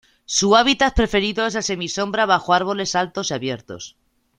[0.25, 3.95] Su hábitat preferido es en semisombra bajo árboles altos y abiertos.